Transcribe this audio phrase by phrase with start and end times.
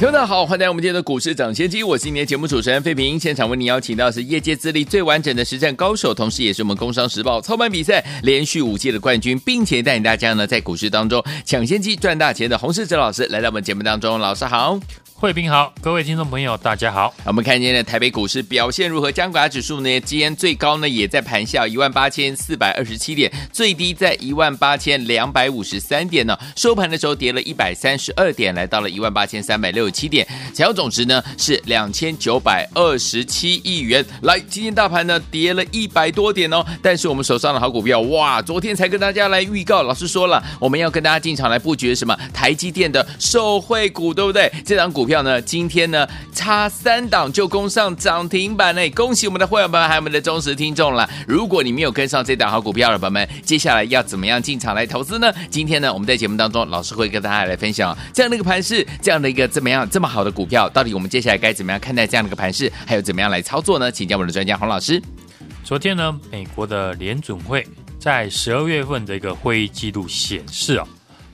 [0.00, 3.20] 听众好，欢迎来到我们今天的股市抢先机，我是今天节目主持人费平。
[3.20, 14.80] 现场为您邀请到是业界资历最完整的实战高手，同时也是我们工商时报操盘比赛连续五届的冠军，并且带领大家呢在股市当中抢先机赚大钱的洪世哲老师来到我们节目当中，老师好。
[15.20, 17.12] 慧平好，各位听众朋友，大家好。
[17.26, 19.12] 我们看今天的台北股市表现如何？
[19.12, 20.00] 加权指数呢？
[20.00, 26.34] 今天最高呢也在盘下一万八千四百二十七点，最低在一万八千两百五十三点呢。
[26.56, 34.02] 收盘的时候跌了一百三十二点，来到了一万八千三百六十七点，成交总值呢是两千九百二十七亿元。
[34.22, 42.18] 来，今天大盘呢跌了一百多点哦，但是我们手上的好股票，哇，昨天才跟大家来预告，老师说了，我们要跟大家进场来布局什么？
[42.32, 44.50] 台积电的受惠股，对不对？
[44.64, 45.20] 这档股票。
[45.22, 45.40] 呢？
[45.42, 48.88] 今天呢，差三档就攻上涨停板嘞！
[48.90, 51.08] 恭喜我们的会员朋友还有我们的忠实听众了。
[51.26, 55.32] 如果你没有跟上这档好股票的朋友们，接下来要怎么样进场来投资呢？
[55.50, 63.90] 今天呢，我们在节目当中，老师会跟大家来分享这样的一个盘势，这样的一个怎么样这么好的股票，到底我们接下来该怎么样看待这样的一个盘势，还有怎么样来操作呢？
[63.90, 65.02] 请教我们的专家洪老师。
[65.64, 67.66] 昨天呢，美国的联准会
[67.98, 70.86] 在十二月份的一个会议记录显示哦。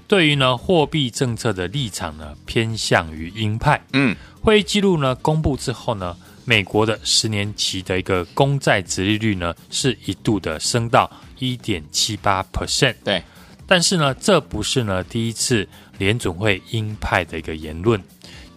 [0.09, 3.83] 对于呢货币政策的立场呢偏向于鹰派。
[3.93, 12.95] 嗯，会议记录呢公布之后呢，美国的十年期的一个公债殖利率呢是一度的升到一点七八 percent。
[13.05, 13.23] 对，
[13.67, 15.69] 但是呢这不是呢第一次
[15.99, 18.03] 联总会鹰派的一个言论。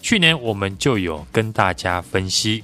[0.02, 2.64] 去年我们就有跟大家分析。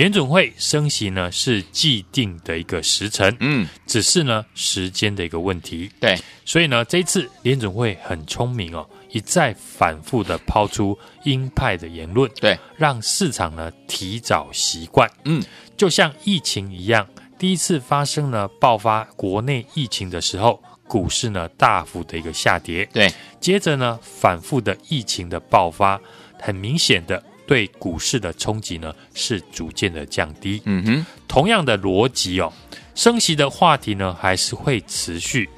[0.00, 5.90] 联准会升息呢是既定的一个时辰，嗯，只是呢时间的一个问题。
[6.00, 15.06] 对，所以呢这一次联准会很聪明哦，一再反复的抛出鹰派的言论，对，让市场呢提早习惯。
[15.26, 15.44] 嗯，
[15.76, 17.06] 就像疫情一样，
[17.38, 22.88] 第一次发生呢爆发国内疫情的时候，股市呢大幅的一个下跌。
[22.90, 26.00] 对，接着呢反复的疫情的爆发，
[26.40, 27.22] 很明显的。
[27.50, 30.62] 对股市的冲击呢是逐渐的降低。
[30.66, 32.52] 嗯哼，同样的逻辑哦，
[32.94, 35.50] 升息的话题呢还是会持续。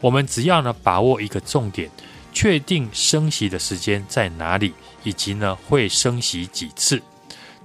[0.00, 1.88] 我们只要呢把握一个重点，
[2.32, 7.00] 确定升息的时间在哪里，以及呢会升息几次。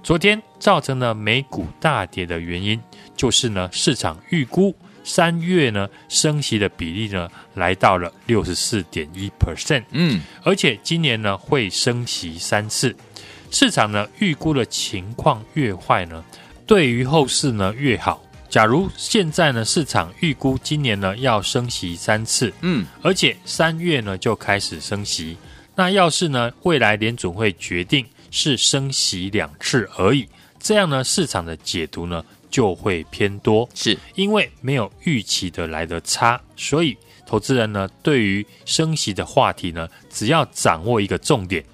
[0.04, 2.80] 昨天造成了美股大跌的原因，
[3.16, 9.82] 就是呢市场预估三月呢升息的比例呢来到了六十四点一 percent。
[9.90, 12.94] 嗯，而且今年呢会升息三次。
[13.54, 16.24] 市场呢预估的情况越坏呢，
[16.66, 18.20] 对于后市呢越好。
[18.50, 25.36] 假如现在呢市场预估今年呢要升息三次，嗯，而且三月呢就开始升息，
[25.76, 30.28] 那要是呢未来联准会决定是升息两次而已，
[30.58, 41.64] 这样呢市场的解读呢就会偏多，是因为没有预期的来的差，所以投资人呢对于升息的话题呢，只要掌握一个重点。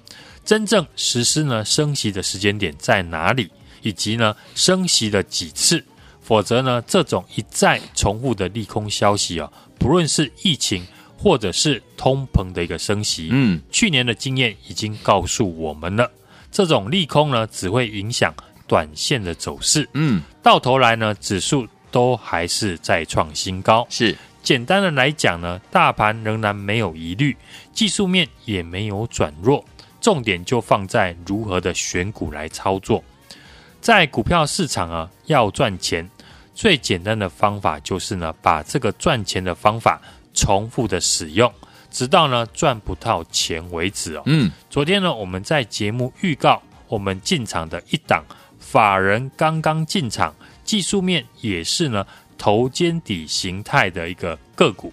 [0.43, 3.49] 真正实施呢升息的时间点在哪里，
[3.81, 5.83] 以及呢升息的几次？
[6.21, 10.85] 否则呢这种一再重复的利空消息啊，不论是疫情
[11.17, 16.09] 或者是通膨的一个升息，嗯，去年的经验已经告诉我们了，
[16.51, 18.33] 这种利空呢只会影响
[18.65, 23.85] 短线的走势，嗯，到头来呢指数都还是在创新高。
[23.89, 27.35] 是简单的来讲呢，大盘仍然没有疑虑，
[27.73, 29.65] 技术面也没有转弱。
[30.01, 33.03] 重点就放在如何的选股来操作，
[33.79, 36.09] 在股票市场啊，要赚钱，
[36.55, 40.01] 最简单的方法就是呢，把这个赚钱的方法
[40.33, 41.53] 重复的使用，
[41.91, 44.23] 直到呢赚不到钱为止哦。
[44.25, 48.25] 嗯，昨天呢，我们在节目预告我们进场的一档
[48.59, 50.33] 法人刚刚进场，
[50.63, 52.05] 技术面也是呢
[52.39, 54.91] 头肩底形态的一个个股，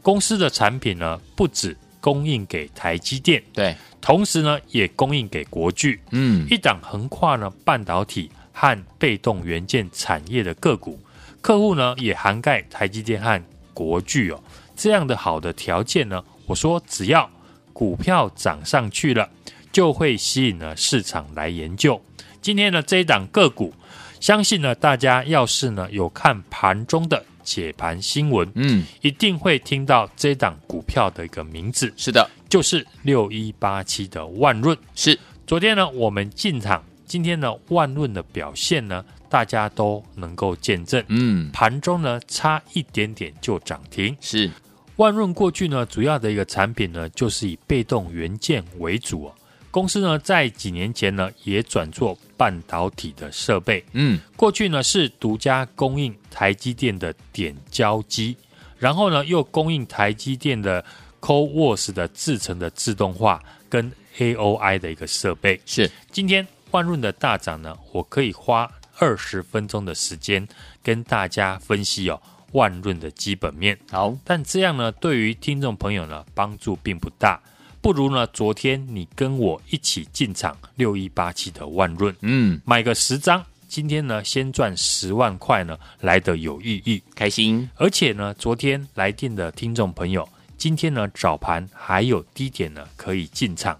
[0.00, 3.74] 公司的产品呢不止供应给台积电，对。
[4.04, 11.00] 同时呢，也供应给国巨，嗯，一档横跨呢半导体和被动元件产业的个股，
[11.40, 13.42] 客户呢也涵盖台积电和
[13.72, 14.38] 国巨哦，
[14.76, 17.30] 这样的好的条件呢，我说只要
[17.72, 19.26] 股票涨上去了，
[19.72, 21.98] 就会吸引了市场来研究。
[22.42, 23.72] 今天呢这一档个股，
[24.20, 27.24] 相信呢大家要是呢有看盘中的。
[27.42, 31.92] 解盘新闻，嗯，一定会听到这档股票的一个名字。
[31.94, 34.78] 是的，就是六一八七的万润。
[34.94, 41.04] 是，昨天呢，我们进场，今天呢，万润的表现呢，大家都能够见证。
[41.08, 44.16] 嗯，盘中呢差一点点就涨停。
[44.20, 44.48] 是，
[44.94, 49.34] 万润过去呢主要的一个产品呢就是以被动元件为主哦。
[49.72, 53.84] 公司呢在几年前呢也转做半导体的设备。
[53.94, 58.36] 嗯，过去呢是独家供应台积电的点胶机，
[58.78, 60.84] 然后呢又供应台积电的
[61.24, 65.58] CoWoS 的制成的自动化跟 AOI 的一个设备。
[65.64, 66.46] 是，今天。
[66.70, 68.68] 万润的大涨呢，我可以花
[68.98, 70.44] 二十分钟的时间
[70.82, 73.78] 跟大家分析哦，万润的基本面。
[73.92, 77.40] 好，但这样呢，对于听众朋友呢，帮助并不大。
[77.80, 87.70] 不如呢，昨天你跟我一起进场六一八七的万润，嗯，买个十张，今天呢，先赚十万块呢，来的有意义，开心。
[87.76, 93.78] 而且呢，昨天来电的听众朋友，今天呢，早盘还有低点呢，可以进场。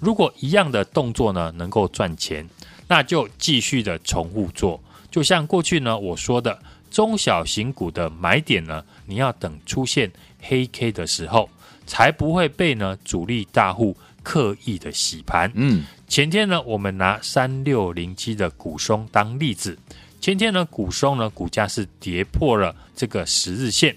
[0.00, 2.48] 如果一样的动作呢，能够赚钱，
[2.88, 4.82] 那就继续的重复做。
[5.10, 6.58] 就像过去呢，我说的
[6.90, 10.10] 中小型股的买点呢，你要等出现
[10.40, 11.48] 黑 K 的时候，
[11.86, 15.50] 才不会被呢主力大户刻意的洗盘。
[15.54, 19.78] 嗯，前天呢，我们拿三六零七的股松当例子，
[20.20, 23.94] 前天呢，股松呢股价是跌破了这个十日线。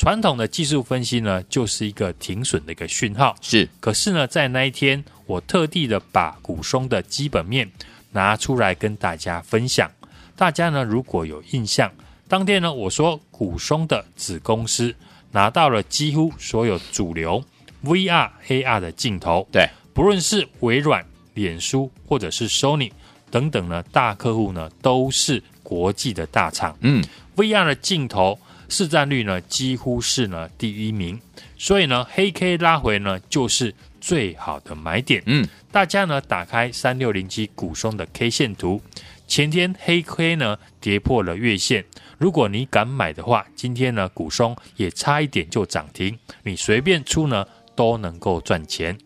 [0.00, 3.36] 传统的技术分析呢，就是一个停损的一个讯号。
[3.42, 7.70] 是，可是呢，在那一天，我特地的把股松的基本面
[8.12, 9.90] 拿出来跟大家分享。
[10.34, 11.92] 大家呢，如果有印象，
[12.28, 14.94] 当天呢，我说股松的子公司
[15.32, 17.44] 拿到了几乎所有主流
[17.84, 19.46] VR AR 的镜头。
[19.52, 21.04] 对，不论是微软、
[21.34, 22.90] 脸书或者是 Sony
[23.30, 26.74] 等等呢，大客户呢，都是国际的大厂。
[26.80, 27.04] 嗯
[27.36, 28.38] ，VR 的镜头。
[28.70, 31.20] 市占率呢几乎是呢第一名，
[31.58, 35.22] 所以呢黑 K 拉回呢就是最好的买点。
[35.26, 38.80] 嗯，大家呢打开三六零七股松的 K 线图，
[39.26, 41.84] 前天黑 K 呢跌破了月线，
[42.16, 47.44] 如果你敢买的话，今天呢股松也差一点就涨停，你随便出呢
[47.74, 48.96] 都能够赚钱。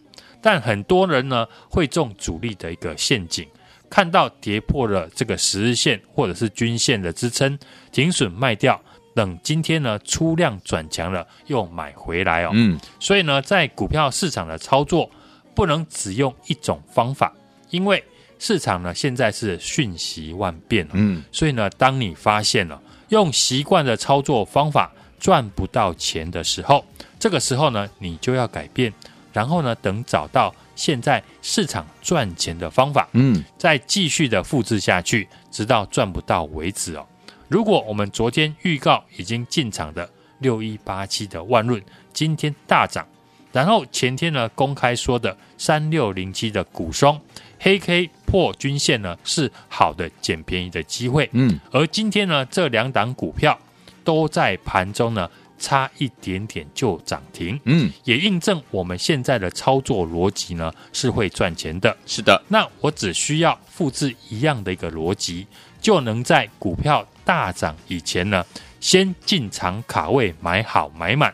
[0.43, 3.49] 但很多人呢会中主力的一个陷阱，
[3.89, 7.59] 看到跌破了这个十日线或者是均线的支撑，
[7.91, 8.79] 停损卖掉。
[9.15, 12.51] 等今天呢出量转强了，又买回来哦。
[12.53, 15.09] 嗯，所以呢，在股票市场的操作
[15.55, 17.33] 不能只用一种方法，
[17.71, 18.03] 因为
[18.39, 20.87] 市场呢现在是瞬息万变。
[20.93, 26.85] 嗯，所以呢，当你发现了用习惯的操作方法赚不到钱的时候，
[27.19, 28.93] 这个时候呢，你就要改变，
[29.33, 37.07] 然后呢，等找到现在市场赚钱的方法，嗯，再继续的复制下去，直到赚不到为止哦。
[37.55, 40.11] 如果我们昨天预告已经进场的
[40.41, 41.81] 六一八七的万润
[42.13, 43.07] 今天大涨，
[43.53, 47.17] 然后前天呢公开说的三六零七的股松
[47.61, 53.57] 黑 K 破均线呢是好的捡便宜的机会，嗯，而今天呢这两档股票
[54.03, 65.47] 都在盘中呢差一点点就涨停，嗯，也印证我们现在的操作逻辑呢是会赚钱的，是的，那我只需要复制一样的一个逻辑，
[65.81, 67.07] 就能在股票。
[67.25, 68.45] 大涨以前呢，
[68.81, 71.33] 先进场卡位买好买满。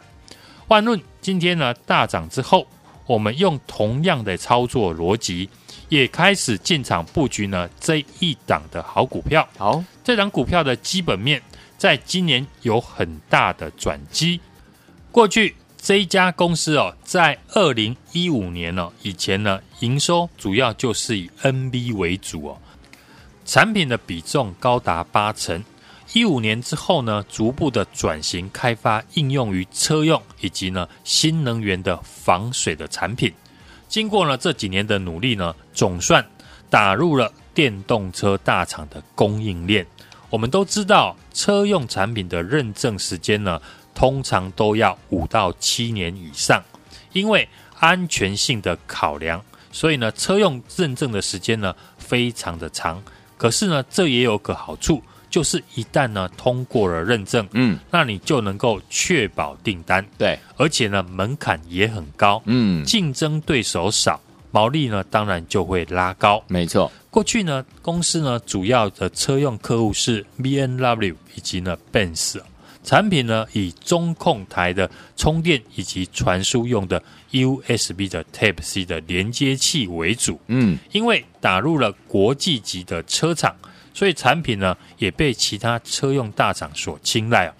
[0.68, 2.66] 万润今天呢大涨之后，
[3.06, 5.48] 我们用同样的操作逻辑，
[5.88, 9.48] 也开始进场布局呢这一档的好股票。
[9.58, 11.42] 好，这档股票的基本面
[11.76, 14.40] 在今年有很大的转机。
[15.10, 22.58] 过去这一家公司哦，在二零一五年呢以前呢，营收主要就是以 NB 为主哦，
[23.44, 25.64] 产品的比重高达八成。
[26.12, 33.32] 一五年之后呢，逐步的转型开发应用于车用以及呢新能源的防水的产品。
[33.88, 36.24] 经过了这几年的努力呢，总算
[36.68, 39.86] 打入了电动车大厂的供应链。
[40.30, 43.60] 我们都知道，车用产品的认证时间呢，
[43.94, 46.60] 通常都要五到七年以上，
[47.12, 47.48] 因为
[47.78, 49.40] 安全性的考量，
[49.70, 53.00] 所以呢，车用认证的时间呢非常的长。
[53.36, 55.00] 可是呢，这也有个好处。
[55.30, 64.20] 就是一旦呢通过了认证，嗯，那你就能够确保订单，对，而且呢门槛也很高，嗯，竞争对手少，
[64.50, 66.90] 毛利呢当然就会拉高，没错。
[67.10, 72.40] 过去呢公司呢主要的车用客户是 B N W 以及呢 Benz，
[72.82, 83.54] 产品呢以中控台的充电以及传输用的 USB 的 Type C 的连接器为主，嗯，因为打入了国际级的车厂。
[83.92, 87.54] 所以产品呢也被其他车用大厂所青睐啊。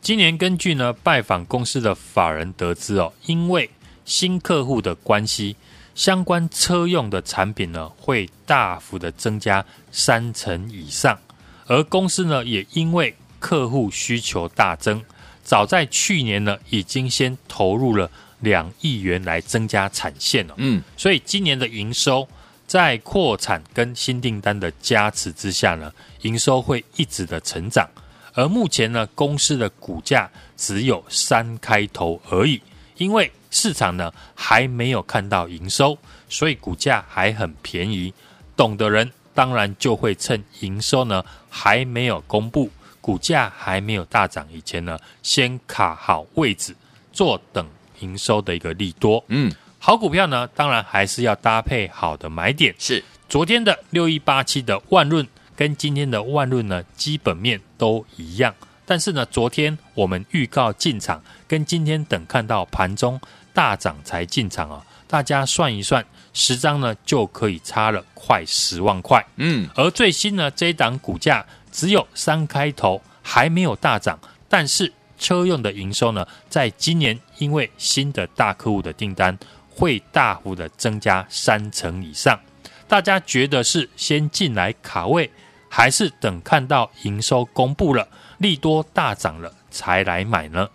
[0.00, 3.68] 今年根据呢拜访公司的法人得知哦，因为
[4.04, 5.56] 新客户的关系，
[5.94, 11.18] 相关车用的产品呢会大幅的增加三成以上，
[11.66, 15.02] 而公司呢也因为客户需求大增，
[15.42, 18.08] 早在去年呢已经先投入了
[18.38, 20.54] 两亿元来增加产线了。
[20.58, 22.28] 嗯，所以今年的营收
[22.66, 25.92] 在扩产跟新订单的加持之下呢，
[26.22, 27.88] 营收会一直的成长。
[28.34, 32.60] 而目前呢，公司的股价只有三开头而已，
[32.96, 35.96] 因为市场呢还没有看到营收，
[36.28, 38.12] 所以股价还很便宜。
[38.54, 42.70] 懂的人当然就会趁营收呢还没有公布，
[43.00, 46.74] 股价还没有大涨以前呢，先卡好位置，
[47.12, 47.66] 坐等
[48.00, 49.24] 营收的一个利多。
[49.28, 49.50] 嗯，
[49.86, 52.74] 好股票呢，当然还是要搭配好的买点。
[52.76, 55.24] 是昨天的六一八七的万润。
[55.54, 58.52] 跟今天的万润呢，基本面都一样，
[58.84, 63.20] 但是呢，昨天我们预告进场，跟今天等看到盘中
[63.54, 69.24] 大涨才进场啊，大家算一算，十张呢就可以差了快十万块。
[69.36, 79.38] 嗯，而最新呢这一档股价只有三开头，还没有大涨，但是车用的营收呢，在今年因为新的大客户的订单
[79.76, 82.40] 会大幅的增加三成以上，
[82.88, 85.30] 大家觉得是先进来卡位？
[85.68, 90.66] 还是等看到营收公布了，利多大涨了才来买呢？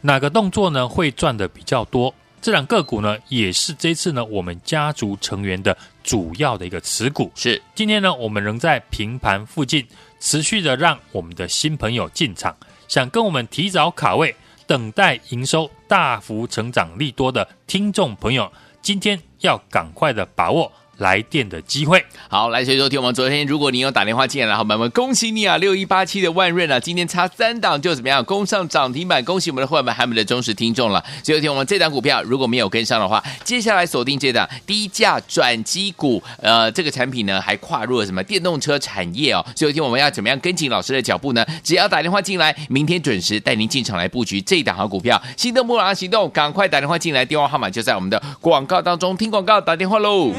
[0.00, 2.12] 哪个动作呢会赚的比较多？
[2.40, 7.30] 这两个股呢也是这次呢我们家族成员的主要的一个持股。
[7.36, 9.86] 是今天呢我们仍在平盘附近
[10.18, 12.56] 持续的让我们的新朋友进场，
[12.88, 14.34] 想跟我们提早卡位，
[14.66, 18.52] 等待营收大幅成长利多的听众朋友，
[18.82, 20.70] 今天要赶快的把握。
[20.98, 25.56] 来电的机会，好，来，所以说听我们昨天，如果你有打电话进来，好朋友们，恭喜你啊！
[25.56, 31.02] 六一八七的万润啊，今天差三档就怎么样，攻上涨停板，恭喜我们的伙伴们，还有我们的忠实听众了。
[31.22, 39.44] 所以听我们这档股票，如果没有跟上的话，接下来锁定这档低价转机股，呃，这个产品呢，还跨入了什么电动车产业哦。
[39.54, 41.46] 所以听我们要怎么样跟紧老师的脚步呢？
[41.62, 45.22] 只要打电话进来，明天准时带您进场来布局这档好股票。
[45.36, 50.32] 心动不如行动，赶快打电话进来，电话号码就在我们的广告当中，听广告打电话喽。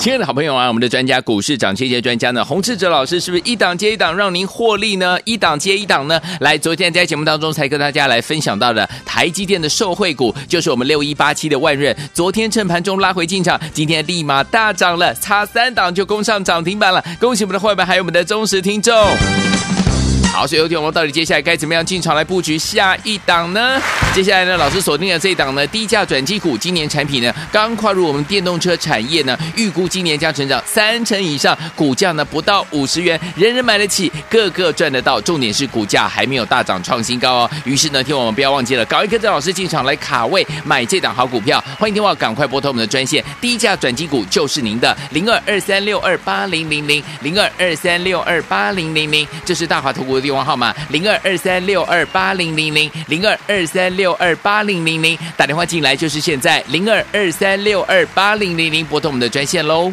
[0.00, 5.18] 亲爱的好朋友啊，我们的专家股市涨跌幅专家呢，洪志哲老师是不是一档接一档让您获利呢？
[5.26, 6.18] 一档接一档呢？
[6.40, 11.94] 来，昨天在节目当中才跟大家来分享到的台积电的受惠股，就是我们六一八七的万润。
[12.14, 17.04] 昨天趁盘中拉回进场，今天立马大涨了，差三档就攻上涨停板了。
[17.20, 18.94] 恭喜我们的会员，还有我们的忠实听众。
[20.32, 23.80] 好，所以有听我们到底接下来该怎么样进场来布局下一档呢？
[24.14, 35.20] 接下来呢，老师锁定了这一档呢，低价转机股，今年产品呢刚跨入我们电动车产业呢，预估今年将成长三成以上，股价呢不到五十元，人人买得起，个个赚得到。
[35.20, 37.50] 重点是股价还没有大涨创新高哦。
[37.64, 41.62] 于是呢，听我们不要忘记了，搞一个跟着老师进场来卡位买这档好股票。
[41.76, 50.30] 欢迎听话赶快拨通我们的专线，低价转机股就是您的零二二三六二八零零零零二二三六二八零零零，这是大华投股的。
[50.30, 59.90] 电话号码零二二三六二八零零零零二二三六二八零零零，打电话进来就是现在零二二三六二八零零零，拨通我们的专线喽。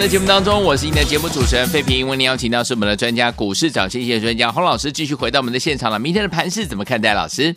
[0.00, 2.08] 们的节目当中，我是你的节目主持人费平。
[2.08, 5.98] 为您邀请到是我们的专家股市涨跌线专家洪老师，继续回到我们的现场了。
[5.98, 7.12] 明天的盘势怎么看待？
[7.12, 7.54] 老师，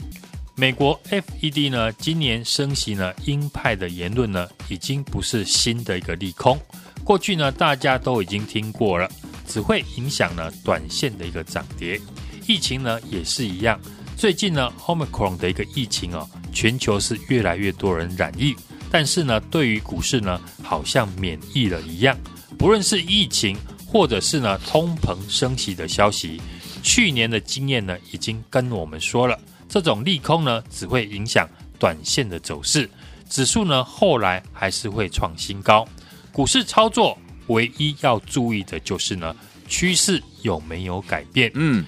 [0.56, 6.60] 美国 FED 呢，今年升息呢，鹰派的言论呢，已经不是新的一个利空。
[7.06, 9.10] 过去呢，大家都已经听过了，
[9.48, 11.98] 只会影响呢短线的一个涨跌。
[12.46, 13.80] 疫情呢也是一样，
[14.18, 18.54] 最近呢 Omicron 的一个疫情哦，全球是越来越多人染疫。
[18.92, 22.16] 但是呢，对于股市呢，好像免疫了一样。
[22.64, 26.42] 不论是疫情，或者是呢通膨升息的消息，
[26.82, 31.46] 去年的经验呢，已经跟我们说了，这种利空呢，只会影响
[31.78, 32.90] 短线的走势。
[33.30, 35.86] 指数呢，后来还是会创新高。
[36.32, 37.18] 股市操作
[37.48, 39.36] 唯一要注意的就是呢，
[39.68, 41.52] 趋势有没有改变？
[41.56, 41.84] 嗯，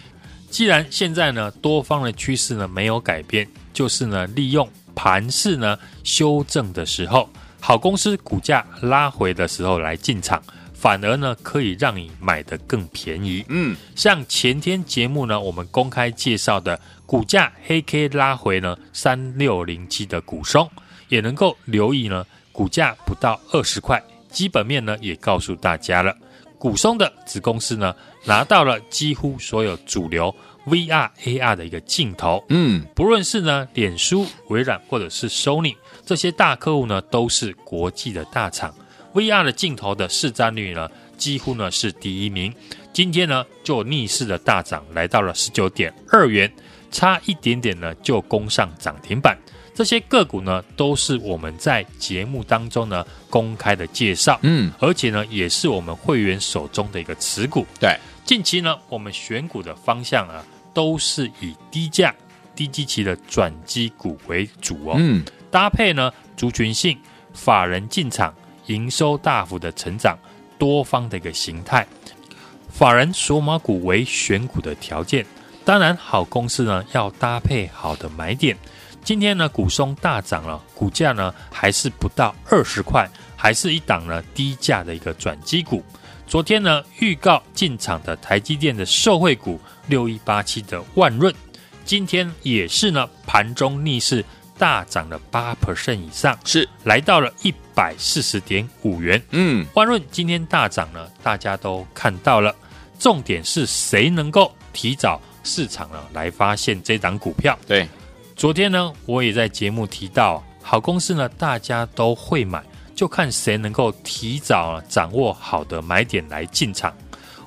[0.49, 4.69] 既然现在呢，多方的趋势呢没有改变，就是呢，利用。
[4.93, 7.29] 盘势呢修正的时候，
[7.61, 10.43] 好公司股价拉回的时候来进场，
[10.85, 13.43] 反而呢可以让你买的更便宜。
[13.49, 20.69] 嗯，像前天节目呢，我们公开介绍的股价黑 K 拉回呢三六零七的股松，
[21.07, 23.99] 也能够留意呢股价不到二十块，
[24.29, 26.15] 基本面呢也告诉大家了，
[26.59, 30.31] 股松的子公司呢拿到了几乎所有主流。
[30.67, 35.75] VR、AR 的一个镜头，嗯，不论是呢，脸书、微软或者是 Sony
[36.05, 38.71] 这些大客户呢，都是国际的大厂。
[39.15, 42.53] VR 的镜头的市占率呢，几乎呢是第一名。
[42.93, 46.51] 今天呢，就逆势的大涨，来到了十九点二元，
[46.91, 49.37] 差一点点呢就攻上涨停板。
[49.73, 57.65] 这些个股呢，都是我们在节目当中呢公开的介绍，嗯，而且呢，也是我们会员手中的一个持股。
[57.79, 60.45] 对，近期呢，我们选股的方向啊。
[60.75, 62.13] 都是以低价、
[62.53, 64.95] 低基期的转机股为主哦。
[64.97, 66.99] 嗯，搭配呢族群性、
[67.33, 68.35] 法人进场、
[68.67, 70.17] 营收大幅的成长、
[70.57, 71.85] 多方的一个形态，
[72.69, 75.25] 法人锁码股为选股的条件。
[75.63, 78.55] 当然，好公司呢要搭配好的买点。
[79.03, 85.83] 今天呢，股松大涨了，股价呢还是不到二十块，还是一档呢低价的一个转机股。
[86.27, 89.59] 昨天呢，预告进场的台积电的受惠股。
[89.87, 91.31] 六一八七的万润，
[91.85, 94.25] 今天也是呢，盘中逆势
[94.57, 99.21] 大涨了八 percent 以上，是来到了一百四十点五元。
[99.31, 102.55] 嗯，万润今天大涨呢，大家都看到了。
[102.97, 107.57] 重点是谁能够提早市场呢来发现这档股票？
[107.67, 107.87] 对，
[108.37, 112.63] 昨天呢，我也在节目提到，好公司呢，大家都会买，
[112.95, 116.95] 就看谁能够提早掌握好的买点来进场。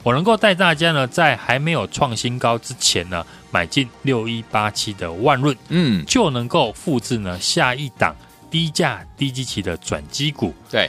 [0.04, 8.14] 我能够带大家呢，在还没有创新高之前呢，买进六一八七的万润，嗯，就能够复制呢下一档
[8.50, 10.54] 低价低基期的转机股。
[10.70, 10.88] 对，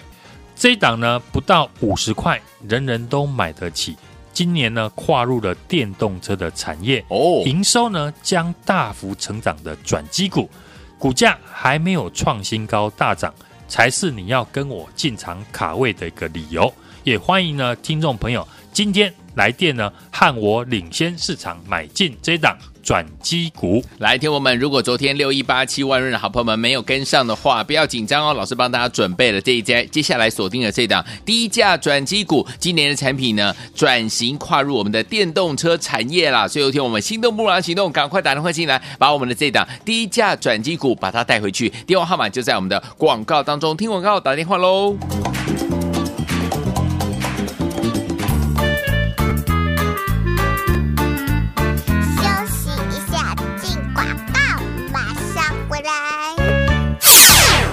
[0.55, 3.97] 这一档呢不到五十块，人人都买得起。
[4.31, 10.49] 今年呢跨入了电动车的产业，哦，营收呢将大幅成长的转机股，
[10.97, 13.33] 股价还没有创新高大涨，
[13.67, 16.71] 才是你要跟我进场卡位的一个理由。
[17.03, 18.47] 也欢迎呢听众朋友。
[18.71, 23.83] 今天来电呢，和我领先市场买进这档转机股。
[23.97, 32.45] 来，听我们，如果昨天六一八七万润的好朋友们没有跟上的话，不要紧张哦，老师帮大家准备了这一家，接下来锁定了这档低价转机股。
[32.57, 41.69] 今年的产品呢，转型跨入我们的电动车产业啦，所以有天我们心动不如行动，赶快打电话进来，把我们的这档低价转机股把它带回去。
[41.85, 44.95] 电话号码就在我们的广告当中，听广告打电话喽。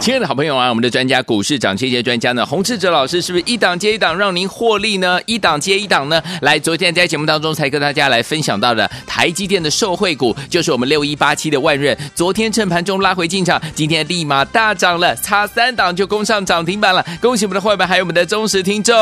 [0.07, 5.19] 亲爱的好朋友啊，我们的专家股市涨跌线专家呢，洪志哲老师是不是一档接一档让您获利呢？
[5.27, 6.23] 一档接一档呢？
[6.43, 11.99] 来，昨天在节目当中才跟大家来分享到的台积电的受惠股，就是我们六一八七的万润。
[12.15, 17.05] 昨天趁盘中拉回进场，今天立马大涨了，差三档就攻上涨停板了。
[17.21, 18.95] 恭喜我们的伙伴，还有我们的忠实听众。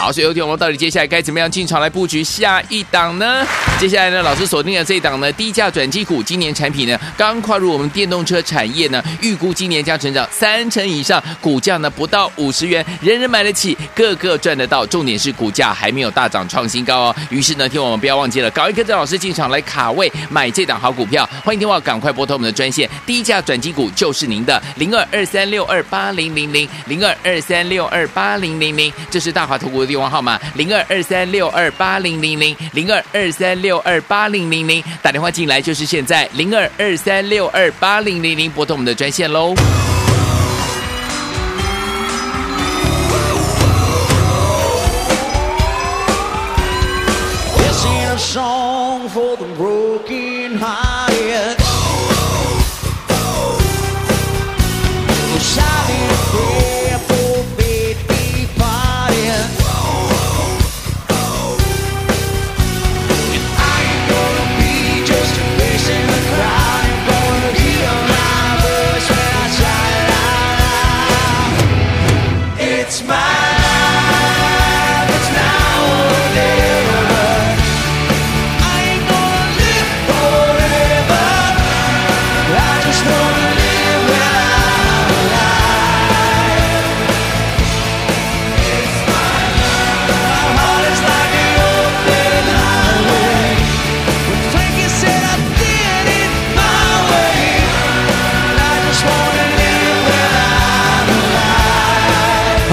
[0.00, 3.46] 好，所以有天我们到底接下来该怎么样进场来布局下一档呢？
[3.78, 14.86] 接下来呢，老师锁定了这一档呢，低价转机股，今年产品呢刚跨入我们电动车产业呢，预估今年将成长三成以上，股价呢不到五十元，人人买得起，个个赚得到。
[14.86, 17.16] 重点是股价还没有大涨创新高哦。
[17.28, 21.28] 于是呢，听我们不要忘记了，搞一个跟老师进场来卡位买这档好股票。
[21.44, 29.89] 欢迎电话赶快拨通我们的专线，低价转机股就是您的零二二三六二八零零零零二二三六二八零零零，这是大华投顾。
[29.90, 34.80] 电话号码零二二三六二八零零零零二二三六二八零零零。
[35.02, 39.52] 打电话进来就是现在零二二三六二八零零零拨通我们的专线喽。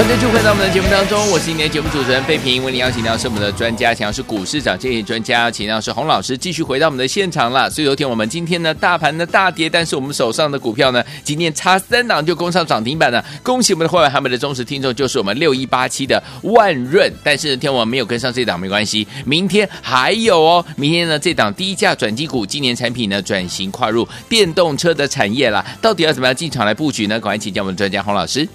[0.07, 0.15] Alive.
[0.15, 7.69] 欢迎继续回到我们的节目当中，我是今天的节目主持人费平，为您邀请到是我们的专家，强是股市长这些专家，请到是洪老师继续回到我们的现场了。
[7.69, 27.19] 所以有天我们今天呢大盘的大跌，但是我们手上的股票呢今天差三档就攻上涨停板了，恭喜我们的会员，他们的忠实听众就是我们六一八七的万润，但是天我们没有跟上这档没关系，明天还有哦，明天呢这档低价转机股，今年产品呢转型跨入电动车的产业啦，到底要怎么样进场来布局呢？
[27.19, 28.47] 赶快请教我们的专家洪老师。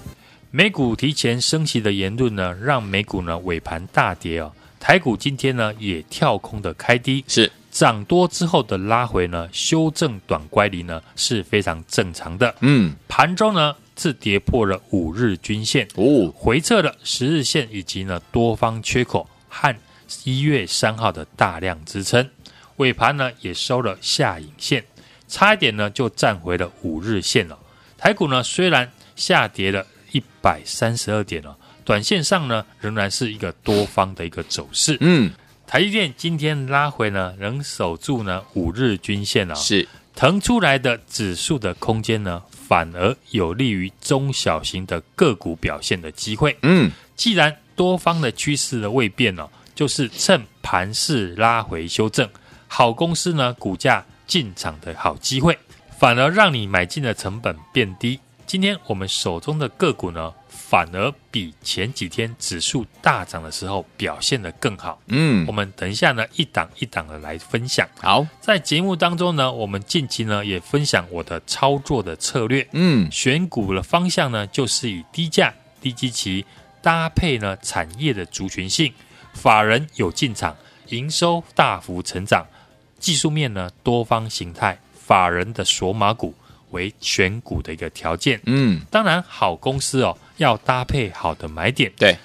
[0.55, 4.53] 美股提前升息的言论呢，让美股呢尾盘大跌哦。
[4.79, 12.53] 台股今天呢也跳空的开低，是涨多之后的拉回呢，修正短乖离呢是非常正常的。
[12.59, 19.75] 嗯，盘中呢是跌破了五日均线，哦，回撤了十日线以及呢多方缺口和
[20.23, 22.29] 一月三号的大量支撑，
[22.75, 24.85] 尾盘呢也收了下影线，
[25.27, 27.57] 差一点呢就站回了五日线了。
[27.97, 29.83] 台股呢虽然下跌了。
[30.13, 34.97] 一百三十二点哦，短线上呢仍然是一个多方的一个走势。
[35.01, 35.31] 嗯，
[35.67, 46.55] 台积电今天拉回呢，能守住呢五日均线啊、哦，是腾出来的指数的空间呢，反而有利于中小型的个股表现的机会。
[46.61, 52.29] 嗯，既然多方的趋势的未变哦，就是趁盘势拉回修正，
[52.67, 55.57] 好公司呢股价进场的好机会，
[55.97, 58.19] 反而让你买进的成本变低。
[58.45, 65.01] 今天我们手中的个股呢，反而比前几天指数大涨的时候表现得更好。
[65.07, 67.87] 嗯我，们等一下呢，一档一档的来分享。
[67.99, 72.67] 好，在节目当中呢，我们近期呢也分享我的操作的策略。
[72.73, 76.45] 嗯，选股的方向呢，就是以低价、低基期
[76.81, 78.93] 搭配呢产业的族群性，
[79.33, 80.55] 法人有进场，
[80.89, 82.45] 营收大幅成长，
[82.99, 86.35] 技术面呢多方形态，法人的索码股。
[86.73, 92.17] 为选股的一个条件，嗯，当然好公司哦，要搭配好的买点，对，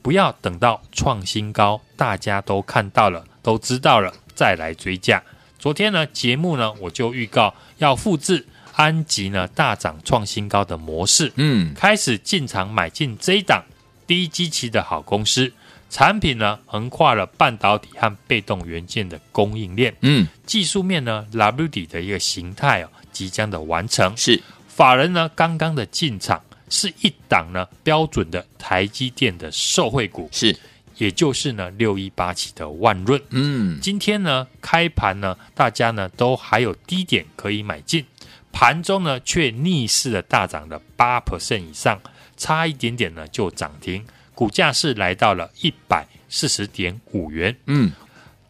[0.00, 5.22] 不要等到创新高，大家都看到了，都知道了，再来追价。
[5.58, 13.64] 昨天呢，节目呢，我就预告要复制安吉呢大涨创新高的模式，嗯，开始进场买进这一档
[14.06, 15.52] 低基期的好公司，
[15.90, 22.88] 产品呢横跨了半导体和被动元件的供应链，嗯，技术面呢 W 底的一个形态哦。
[23.16, 30.54] 即将的完成是法人呢刚刚的进场是一档呢标准的台积电的受惠股是，
[30.98, 33.18] 也就是呢六一八七的万润。
[33.30, 38.04] 嗯，今天呢开盘呢大家呢都还有低点可以买进，
[38.52, 41.98] 盘中呢却逆势的大涨了八 percent 以上，
[42.36, 47.56] 差一点点呢就涨停，股价是来到了一百四十点五元。
[47.64, 47.92] 嗯，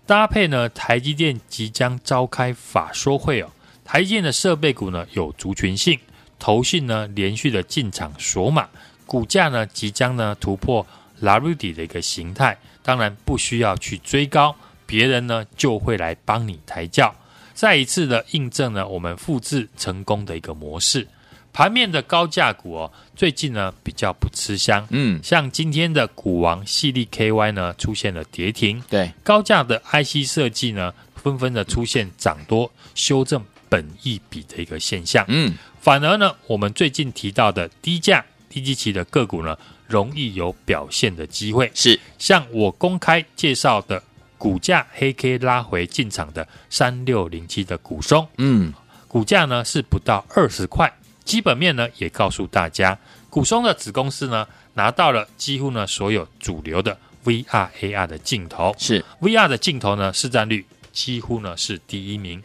[0.07, 3.53] 搭配呢台积电即将召开法说会哦。
[3.87, 5.99] 台积电的设备股呢有族群性，
[6.41, 8.69] 投信呢连续的进场锁码，
[9.07, 10.85] 股价呢即将呢突破
[11.21, 17.15] W 底的一个形态，当然不需要去追高，别人呢就会来帮你抬轿，
[17.55, 21.07] 再一次的印证了我们复制成功的一个模式。
[21.53, 33.43] 盘面的高价股哦，最近呢比较不吃香，嗯，像今天的股王系力 KY 呢出现了跌停，对，高价的 IC 设计呢纷纷的出现涨多修正。
[33.69, 41.71] 本益比的一个现象，嗯，反而呢，我们最近提到的低价、低基期的个股呢，容易有表现的机会。
[41.75, 41.99] 是。
[42.19, 44.03] 像我公开介绍的
[44.39, 48.73] 股价黑 K 拉回进场的三六零七的股松，嗯，
[49.09, 50.93] 股价呢是不到二十块，
[51.25, 52.99] 基本面呢也告诉大家，
[53.29, 59.05] 股松的子公司呢拿到了几乎呢所有主流的 VR AR 的镜头，是。
[59.21, 62.43] VR 的镜头呢市占率几乎呢是第一名。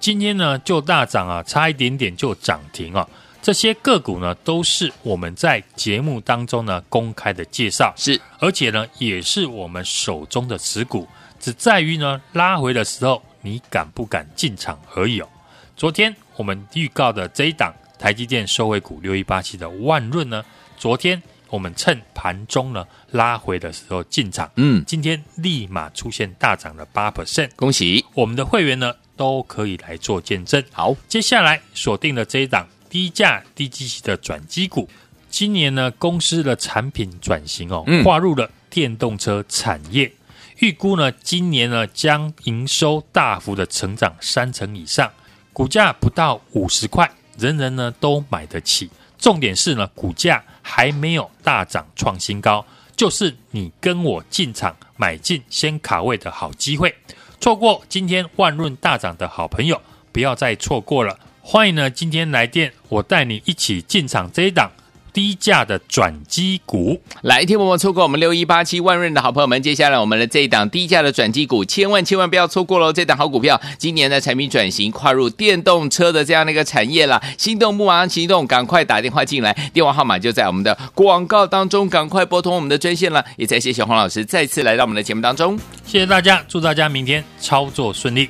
[0.00, 3.08] 今天呢就大涨啊，差一点点就涨停啊！
[3.40, 11.06] 这些个股呢都是我们在节目当中呢公开的介绍，是，而且呢也是我们手中的持股，
[11.40, 15.28] 只在于呢拉回的时候你敢不敢进场而已哦。
[15.76, 20.44] 昨天我们预告的这一档台积电收回股六一八七的万润呢，
[20.76, 28.04] 昨天我们趁盘中呢拉回的时候进场，嗯，今天立马出现大涨了八 percent，恭喜。
[28.14, 30.62] 我们的会员呢都可以来做见证。
[30.72, 34.88] 好，接下来锁定了这一档低价低基期的转机股，
[35.30, 38.04] 今年呢公司的产品转型哦，嗯。
[38.04, 40.12] 划入了电动车产业，
[40.58, 45.10] 预估呢今年呢将营收大幅的成长三成以上，
[45.52, 48.90] 股价不到五十块，人人呢都买得起。
[49.18, 52.64] 重点是呢，股价还没有大涨创新高，
[52.96, 56.94] 就是你跟我进场买进先卡位的好机会。
[57.40, 59.80] 错过今天万润大涨的好朋友，
[60.12, 61.18] 不要再错过了。
[61.40, 64.70] 欢迎呢，今天来电，我带你一起进场这一档
[65.12, 67.00] 低价的转机股。
[67.22, 72.92] 来，听我们错过我们六一八七万润的好朋友们，接下来我们的这一档低价的转机股，千万千万不要错过喽！
[72.92, 83.24] 这档好股票，今年的产品转型，跨入电动车的这样的一个产业了，心动不马上行动，赶快打电话进来，电话号码就在我们的广告当中，赶快拨通我们的专线了。
[83.36, 85.58] 也再谢谢黄老师再次来到我们的节目当中。
[85.84, 88.28] 谢谢大家，祝大家明天操作顺利。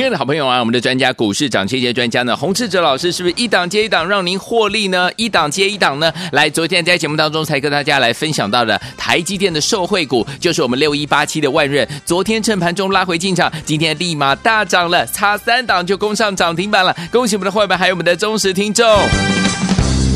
[0.00, 5.10] 亲爱的好朋友啊，我们的专家股市涨跌幅专家呢，洪志哲老师是不是一档接一档让您获利呢？
[5.16, 6.10] 一档接一档呢？
[6.32, 11.86] 来，昨天在节目当中才跟大家来分享到的台积电的受惠股，就是我们六一八七的万润。
[12.06, 16.96] 昨天趁盘中拉回进场，今天立马大涨了，差三档就攻上涨停板了。
[17.12, 18.86] 恭喜我们的会员，还有我们的忠实听众。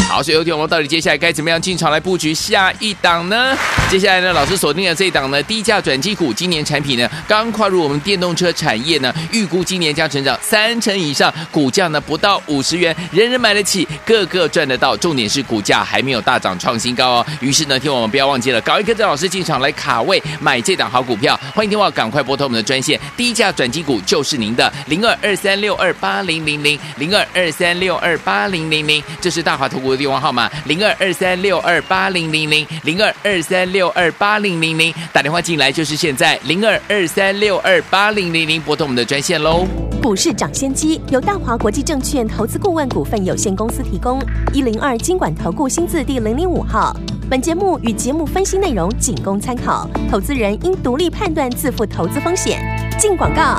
[0.08, 3.56] 好，所以有听我们到底接下来该怎么样进场来布局下一档呢？
[3.90, 14.96] 接下来呢，老师锁定了这一档呢低价转机股，今年产品呢刚跨入我们电动车产业呢，预估今年将成长三成以上，股价呢不到五十元，人人买得起，个个赚得到。
[14.96, 17.26] 重点是股价还没有大涨创新高哦。
[17.40, 21.38] 于是呢，听我们不要忘记了，搞一跟着老师进场来卡位买这档好股票。
[21.52, 39.66] 欢迎听话赶快拨通我们的专线，低价转机股就是您的零二二三六二八零零零零二二三六二八零零零，这是大华投股电话号码零二二三六二八零零零零二二三六二八零零零，打电话进来就是现在零二二三六二八零零零，拨通我们的专线喽。
[40.02, 44.20] 股市涨先机由大华国际证券投资顾问股份有限公司提供，
[44.52, 46.94] 一零二经管投顾新字第零零五号。
[47.30, 52.62] 本节目与节目分析内容仅供参考，投资人应独立判断，自负投资风险。
[52.98, 53.59] 进广告。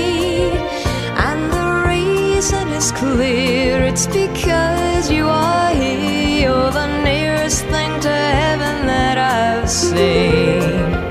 [2.81, 6.49] Is clear it's because you are here.
[6.49, 11.10] You're the nearest thing to heaven that I've seen.